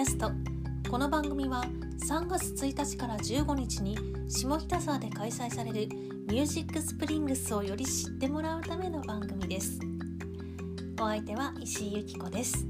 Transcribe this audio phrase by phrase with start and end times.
[0.00, 0.30] キャスト。
[0.90, 1.62] この番組は
[2.08, 3.98] 3月1日から15日に
[4.30, 5.88] 下北沢で開催される
[6.26, 9.78] ミュージックスプリングスをより知ってもらうための番組です。
[10.98, 12.66] お相手は石井由紀子です。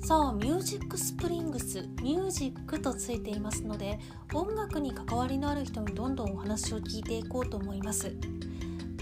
[0.00, 4.00] さあミュージックスプリングスミュージックとついていますので
[4.32, 8.10] 音楽に関わりのある人にどんどんお話を聞いていこうと思います。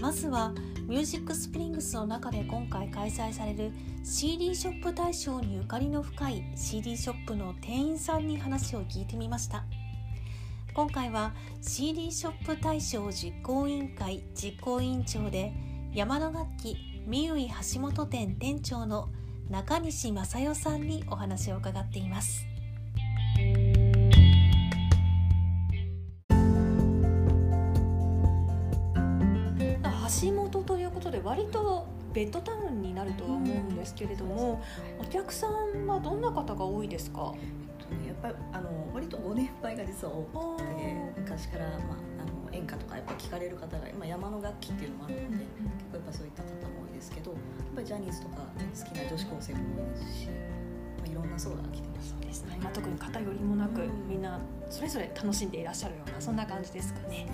[0.01, 0.53] まずは
[0.91, 3.71] ミュージックスプリングスの中で今回開催される
[4.03, 9.63] CD ショップ大賞にゆかりの深い CD ショップの店員さんに話を聞いてみました。
[10.73, 11.31] 今回は
[11.61, 15.53] CD ショップ大賞実行委員会実行委員長で
[15.93, 16.75] 山野楽器
[17.07, 19.07] 三井橋本店店長の
[19.49, 22.45] 中西正代さんにお話を伺っています。
[32.13, 34.61] ベッドタウンになるとは思うんですけれども、
[34.99, 37.33] お客さんはどんな方が多いですか？
[38.07, 41.77] やっぱりあの割とご年配が実は多くて昔から、まあ、
[42.23, 45.45] あの演歌とかやっぱ聞かれる方が今山の楽器っていうのもあるので、結
[45.91, 47.39] 構やっぱそういった方も多いですけどやっ
[47.75, 52.09] ぱりジャニーズとか、ね、好きな女子高生も多いですし、まあ、いろんな層が来てます。
[52.11, 54.39] そうですね、まあ、特に偏りもなく、みんな
[54.69, 57.27] それぞれ楽しんでいらっしゃるようなそんな感じですかね。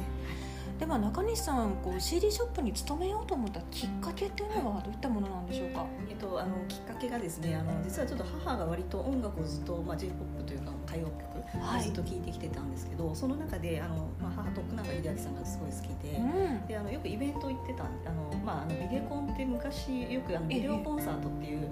[0.79, 21.69] では中西さんこう CD ショップに勤めようと思ったきっかけっていうのはどういったものなんでしょうか、えっと、あのきっかけがですねあの実はちょっと母が割と音楽をずっと、まあ、j p o p というか歌謡曲をずっと聴いてきてたんですけど、はい、その中であの、まあ、母徳永英明さんがすごい好きでうん、であのよくイベント行ってたあの、まあ、あのビデコンって昔よくあのビデオコンサートっていう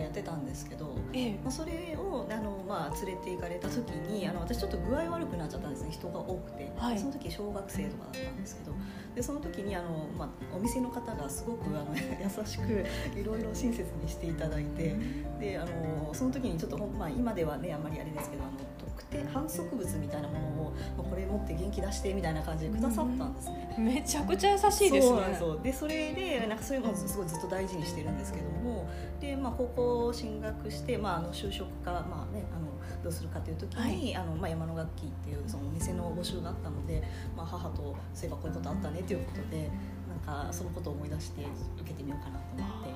[0.00, 5.90] やってたんですけど、ええ、まあ、それをあの、まあ、連れて行かれた時にあの私ちょっと具合悪くなっちゃったんですね。
[5.90, 8.72] 人が多くて、はい、その時小学生とかだったんですけど。
[9.14, 12.84] でその時にあの、まあ、お店の方がすごくあの 優しく
[13.18, 14.94] いろいろ親切にしていただいて。
[15.40, 25.36] であのその時にちょっと、まあ、今ではねあんまりあれですけどあの特定反則物みたいなものを、まあ、これ持って元気出してみたいな感じでくださったんですね、めちゃくちゃ優しいですね。
[25.38, 28.88] そうでそれでなんかそういうのをすごいずっと大事にしてるんですけども。
[29.20, 32.68] で、まあ、高校進学して、まあ、あの就職か、まあね、あの
[33.02, 37.02] どうするかという時に、はい、あのまあ、山の楽器っていうそのお店の募集があったので、
[37.36, 39.70] まあ、母とそういえばこういうことあったねということで
[40.08, 41.42] なんかそのことを思い出して
[41.80, 42.88] 受けてみようかなと思って。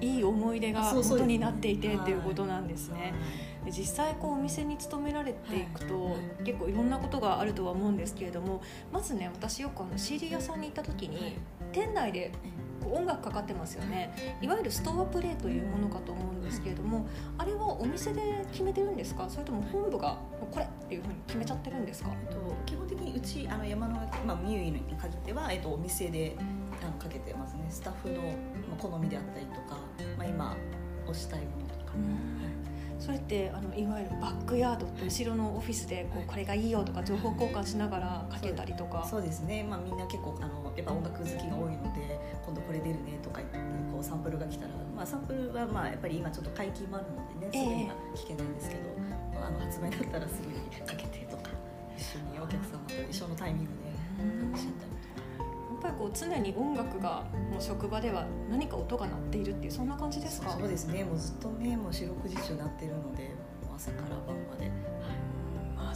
[0.00, 3.12] いい思い出が元になっていてっていうことなんですね。
[3.66, 11.36] 実際こうお店に勤められていくと、結構いろんなことがあるとは思うんですけれどもまずね私よくあの CD 屋さんに行った時に
[11.72, 12.32] 店内で
[12.90, 14.38] 音楽かかってますよね。
[14.40, 17.06] いわゆるストアプレイというものかと思うんですけれども
[17.38, 19.28] あれはお店で決めてるんですか？
[19.28, 20.18] それとも本部が
[20.50, 22.36] これっていうふうに決めちゃってるんですか、えっと、
[22.66, 23.94] 基本的にうちあの山の、
[24.26, 26.36] まあ、ミューイに限っては、えっと、お店で
[26.82, 27.66] あのかけてますね。
[27.68, 28.20] スタッフの
[28.78, 29.78] 好みであったりとか、
[30.18, 30.56] まあ、今
[31.06, 31.92] 推したいものとか。
[33.10, 39.04] それってあのいわゆるバックヤードって後ろのオフィスでこうこれがいいよとか情報交換しながらかけたりとか。
[39.04, 43.58] そうですね、まあ、みんな結構あのやっぱ音楽好きが多いので今度これ出るねとか言って
[43.90, 48.82] こうサンプルが来たら、まあ、サンプルはまあやっぱり今ちょっと解禁もあるのでねすぐには聞けないんですけど、
[49.34, 51.50] えー、あの発売だったらすぐにかけてとか
[51.98, 54.89] 一緒にお客様と一緒のタイミングで楽しんだり
[55.80, 60.50] ぱりこう常に音楽がもう職場では何か音が鳴っているっていうそんな感じですか？
[60.50, 63.30] そうですねもうずっと目も四六時中鳴ってるので
[63.74, 64.70] 朝から晩まで。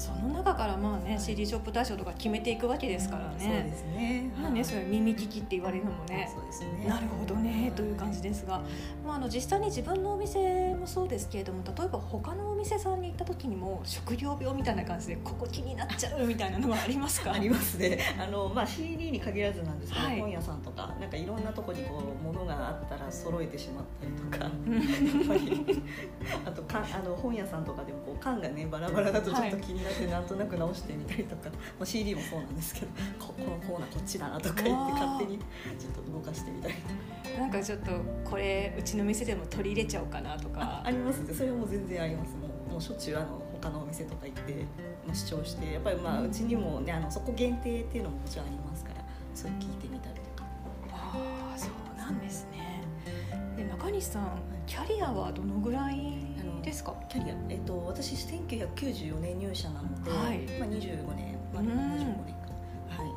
[0.09, 3.34] まあ、その中からまあね CD ショップ大賞とか決めていくわけですからね。
[3.38, 4.31] そうですね。
[4.41, 6.31] まあねそれ耳聞きって言われるのもね。
[6.34, 6.87] そうですね。
[6.88, 8.62] なるほどねという感じですが、
[9.04, 17.32] まああの実際に自分のお店もそうですけれども、例えば他のお店さんに行った時にも職業病みたいな感じでここ気になっちゃうみたいなのはありますか？
[17.32, 17.98] ありますね。
[18.19, 25.82] あのまあ CD に限らずなんですけど、はい、本屋さんとかなんかいろんなとこにこう物があったら揃えてしまったりとか、 やっぱり
[26.47, 32.87] あとかあの本屋さんとかでもこう缶がねバラバラだとちょっと気になって、なんとなく直してみたりとか、まあ、CD もそうなんですけど
[33.19, 36.75] ここのコーナーこっちだなとか言って勝手にちょっと動かしてみたり
[37.39, 37.91] なんかちょっと
[38.24, 40.83] これうちの店でも取り入れちゃおうかなとか。
[40.84, 42.34] ありますねそれはもう全然あります。
[42.36, 44.65] もうもうしょっちゅうあの他のお店とか行って
[45.13, 49.04] 主張してやっぱりまあうちにもねあのそこ限定っていうのももちろんありますから
[49.34, 50.48] それ聞いてみたりとか。
[50.91, 52.83] ああそうなんですね。
[53.53, 53.53] で
[53.84, 56.15] 中西さんキャリアはどのぐらい
[56.63, 56.95] ですか？
[57.09, 63.13] キャリア、えっと、私1994年入社なので、はい、まあ、25年、まあ、75年かはい。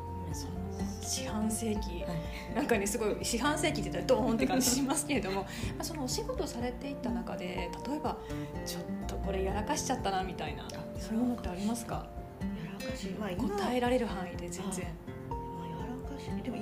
[1.02, 2.12] 四半世紀、は
[2.52, 5.42] い、なんかねすごい四半世紀って言ったらドーンって感じしますけれども
[5.76, 8.18] まあそのお仕事されていった中で例えば
[8.66, 10.68] ちょっとこれやらかしちゃったなみたいな
[10.98, 12.06] そういうのってありますか？
[12.40, 14.86] やらかし、まあ、答えられる範囲で全然、
[15.30, 15.76] まあ、や
[16.10, 16.56] らかしでも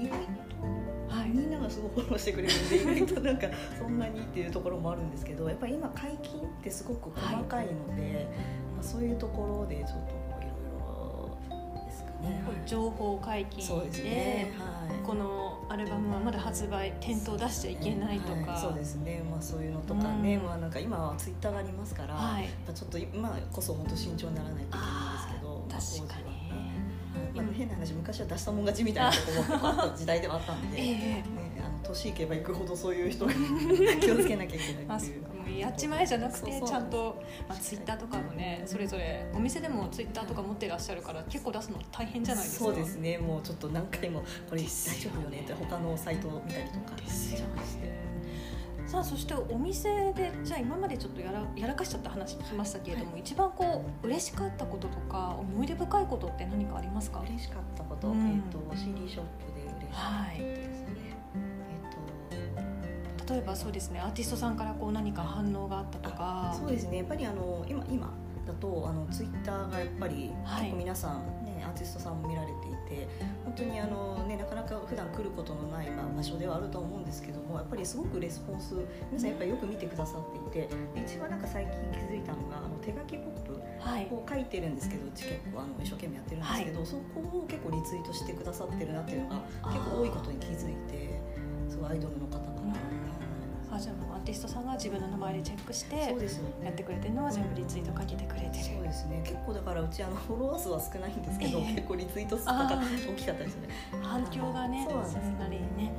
[1.26, 3.46] ははい、みんながすごいフォローしてくれるんで意外となんか
[3.78, 12.42] そんなにっていうところもあるんですけどやっぱり今解禁ってすごく細かいので、はい、まあ、そういうところでちょっといろいろですかね。
[12.66, 14.52] 情報解禁で、ね。
[14.58, 26.24] はい、このアルバムはまだ発売店頭出しちゃいけないとか、そうですね、まあ、そういうのとかね、うん、まあ、なんか今はツイッターがありますから、はい、ちょっと今こそ本当慎重にならないといけないんですけど確かに。
[26.24, 26.35] まあ、
[27.56, 31.24] 変な話昔は出したもん勝ちみたいなとこもあった時代ではあったんで、えー、ね、
[31.64, 33.32] あの年いけばいくほどそういう人が
[34.00, 35.36] 気をつけなきゃいけないっていう。
[35.58, 42.64] やっちまえじゃなくてちゃんと、まあ、ツイッターとかもねそれぞれお店でもツイッターとか持ってらっしゃるから結構出すの大変じゃないですか？
[42.66, 43.16] そうですね。
[43.18, 44.20] もうちょっと何回も
[44.50, 47.46] これ大丈夫よねって他のサイトを見たりとかですよね
[48.86, 57.20] さあそしてお店でじゃあ今までちょっとやらやらかしちゃった話聞きましたけれども、はい、一番こう嬉しかったこととか思い出深いことって何かありますか？
[57.20, 60.86] 嬉しかったこと、うん、えっ、と CD ショップで嬉しかったですね、
[61.34, 61.42] は
[63.26, 66.54] い、例えばそうですねアーティストさんからこう何か反応があったとか。
[66.56, 66.98] そうですね。
[66.98, 68.12] やっぱりあの今今
[68.46, 70.30] だとあのツイッターがやっぱり
[70.60, 73.08] 結構皆さん、ね、アーティストさんも見られていて
[73.44, 78.74] 本当にあの、ね、なかなか普段来ることのない、まあ、場所ではあると思うんですけどもやっぱりすごくレスポンス
[79.10, 83.60] 皆さんやっぱりよく見てくださっていて一番なんか最近気づいたのがあの手書きポップ
[84.14, 89.42] を書いてるんですけど、うち結構あの一生懸命やってるんですけど、はい、そこを結構リツイートしてくださってるなっていうのが
[89.72, 91.20] 結構多いことに気づいて
[91.68, 92.75] すごいアイドルの方から。
[93.76, 95.96] あじゃあアーティストさんが自分の名前でチェックして
[96.64, 99.22] やってくれてるのは全部リツイートかけてくれてる、そうですね。
[99.24, 103.68] 結構だからうちあのフォロワー数は少ないんですけど、えー、結構リツイート数とか大きかったですね。
[104.02, 105.92] 反響がねそれなりにね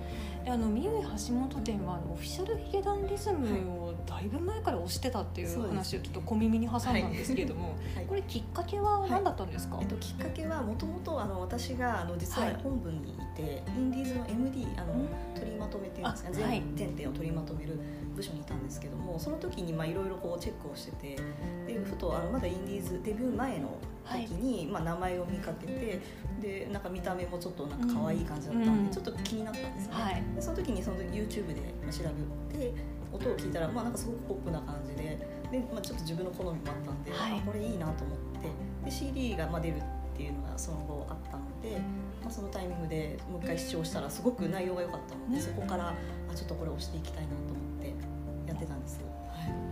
[0.49, 15.05] あの三重橋本店はオフィシャルヒゲダンリズムをだいぶ前から推してたっていう話をちょっと小耳に挟んだんですけれども、はい、これきっかけは何だったんですか、はい、えっと、きっかけはもともと私があの実は本部にいて、インディーズの MD あの、
[15.35, 17.79] 取りまとめてるんですか全全店を取りまとめる
[18.15, 21.21] 部署にいたんですけどもその時にいろいろチェックをしてて
[21.68, 26.02] でふとあのまだインディーズデビュー前の時に、まあ、名前を見かけて
[26.42, 32.04] でなんか見た目もちょっとなんか可愛い感じだったんで、ちょっと気になったんですね、はい、でその時にその YouTube で調
[32.52, 32.74] べて
[33.12, 35.04] 音を聞いたら、まあ、なんかすごくポップな感じで
[35.52, 38.50] で、まあ、ちょっと自分の好みもあったんで、はい、あこれいいなと思って
[38.86, 39.81] で CD がまあ出るっ
[40.16, 41.80] ていうのがその後あったので、
[42.24, 47.67] まあ、そのタイミングでもう一回視聴したらすごく内容が良かったので、そこからあちょっとこれ押していきたいなと思って。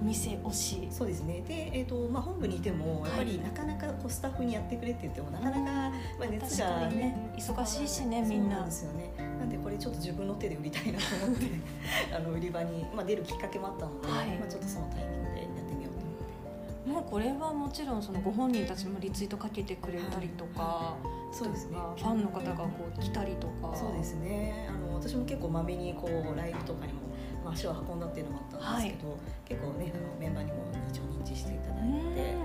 [0.05, 1.43] 店推しそうですね。
[1.47, 9.11] で、えーとまあ、本部にいてもやっぱりなかなかこうスタッフにやってくれって言ってもなかなか、まあ、熱がね、ね、忙しいしねみんなですよね。
[9.17, 9.45] な。
[9.45, 11.45] んでこれちょっと自分の手で売りたいなと思って
[12.15, 16.89] あの売り場に、まあ、出るきっかけもあったので、はい、まあ、ちょっとそのタイミングでやってみようと思って。
[16.89, 20.97] もうこれはもちろんそのご本人たちもリツイートかけてくれたりとか、は
[21.31, 21.77] い、そうですね。
[21.97, 23.75] ファンの方がこう来たりとか。
[23.75, 24.67] そうですね。
[24.69, 27.04] あの私も結構まめにこうライブとかにも
[27.45, 32.35] まあ、足を運んだっていうのもあったんですけど、はい、結構ねあのメンバーにも一応認知していただいて、ね、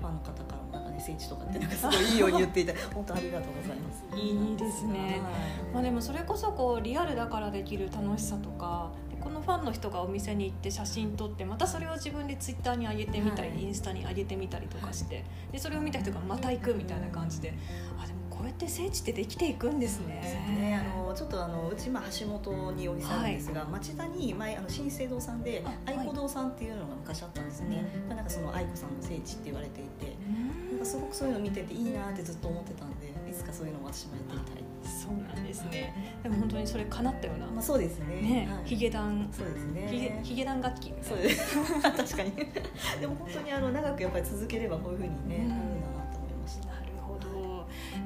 [0.00, 4.04] ファンの方からもなんかね聖地とかってなんかすごいいいように言っていた 本当ありがとうございます。
[4.16, 5.20] いいですね、はい、
[5.74, 8.90] まあ、でもそれこそこうリアルだからできる楽しさとか
[9.20, 17.54] このファンの人がお店に行って写真撮ってまたそれを自分でツイッターに上げてみたり、はい、インスタに上げてみたりとかしてでそれを見た人がまた行くみたいな感じで
[18.02, 20.14] あでもこうやって聖地ってできていくんですね。
[20.58, 27.76] ねあのちょっとあのうちまあ橋本にお店あるんですが、はい、町田に前あの新生堂さんで愛子堂さんっていうのが昔あったんですね。
[28.08, 30.16] はい、なんかその愛子さんの聖地って言われていて、
[30.70, 34.62] なんかすごくそういうの見てていいなってずっと思ってたんで、いつかそういうのも私もやってみたい。
[34.84, 36.18] そうなんですね。
[36.22, 37.46] でも本当にそれ叶ったような。
[37.46, 38.06] まあそうですね。
[38.06, 39.28] ね、ヒゲダン。
[39.32, 39.88] そうですね。
[39.90, 40.92] ヒゲヒゲダン楽器。
[41.02, 41.56] そうです。
[41.82, 42.32] 確かに。
[43.00, 45.46] でも本当にあの長くやっぱり続ければこういうふうにね、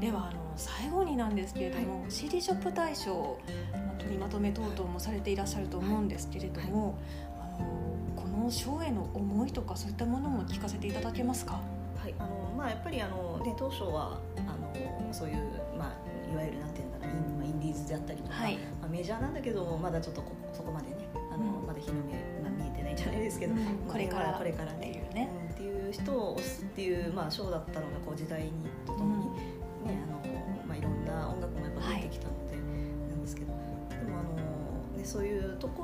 [0.00, 3.38] ではあの最後になんですけれども、はい、CD ショップ大賞、
[3.72, 6.96] まあ、取りまとめ等々もされていらっしゃると思うんですけれども、はい、
[7.40, 7.66] あの
[8.14, 11.60] この賞への思いとかそういったものも聞かせていただけますか？
[11.98, 15.36] はい、あのまあやっぱりあのね当初はあのそういう
[15.78, 20.96] まあいわゆるなんていうんだろうイン,、まあ、インディーズであったりとか、はい、まあ、メジャーなんだけどもまだちょっとこそこまでね
[21.32, 22.12] あの、うん、まだ日の目、
[22.42, 28.52] まあ、見えてないんじゃないですけど、うん、これからこれからねっていうね、うん、っていう人を推すっていうまあ賞だったのがこう時代に
[28.86, 29.30] とともに、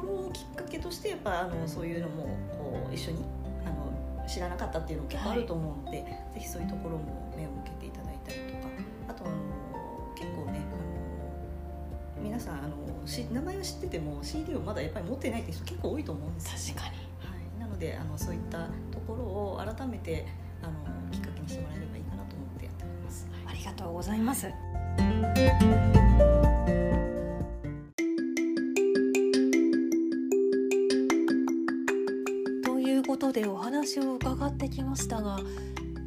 [0.07, 3.25] をきっかけとしてやっぱあのそういうのもこう一緒に
[3.65, 8.69] あの知らなかったっていうのも結構あると思うので、はい、ぜひそういうところも目を向けていただいたりとか
[9.09, 9.35] あとあの
[10.15, 10.61] 結構ね
[12.17, 20.27] あの皆さんあのし名前を知ってても CD をまだやっぱり持ってないって人結構多いと思うんです確かに、はい、なのであのそういったところを改めて
[20.63, 20.73] あの
[21.11, 24.47] きっかけにしてもらえればいいかなと思ってやっております、ありがとうございます
[33.83, 35.41] 話を伺ってきましたが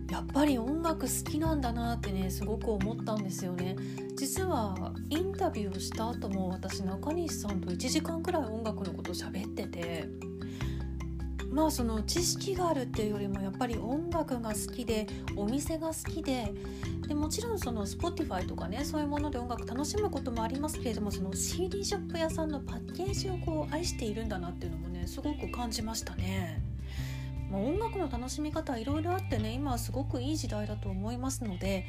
[0.09, 3.75] やっぱり音楽好きなんだなってねすごく思ったんですよね
[4.15, 10.07] 実はインタビューをした後も私中西さんと1時間くらい音楽のこと喋ってて
[11.49, 16.53] まあその知識があるっていうよりもやっぱり音楽が好きでお店が好きで
[17.09, 26.64] でもちろんその Spotify とかねそういうもので音楽楽しむこともありますけれどもその CD ショップ屋さんのパッケージをこう愛しているんだなっていうのもねすごく感じましたね。
[27.55, 31.85] まあ、音楽の楽しみ方いろいろあってね今はすごくいい時代だと思いますので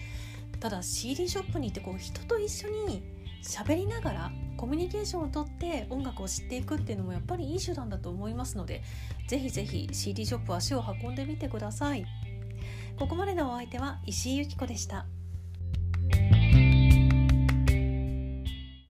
[0.60, 3.02] ただ CD ショップに行ってこう人と一緒に
[3.42, 8.82] 喋りながらコミュニケーションをとって音楽を知っていくっていうのもやっぱりいい手段だと思いますので
[9.28, 12.06] ぜひぜひ CD ショップ足を運んでみてください。
[12.98, 15.06] ここまでのお相手は石井由紀子でした。